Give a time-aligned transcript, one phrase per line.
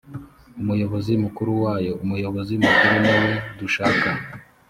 [0.61, 4.07] umuyobozi mukuru wayo umuyobozi mukuru niwe dushaka